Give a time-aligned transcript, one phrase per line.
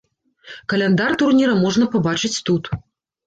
[0.71, 2.63] Каляндар турніра можна пабачыць тут.